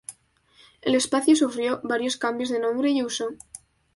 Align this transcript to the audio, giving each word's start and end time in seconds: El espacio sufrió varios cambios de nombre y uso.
El 0.81 0.95
espacio 0.95 1.35
sufrió 1.35 1.79
varios 1.83 2.17
cambios 2.17 2.49
de 2.49 2.57
nombre 2.57 2.89
y 2.89 3.03
uso. 3.03 3.35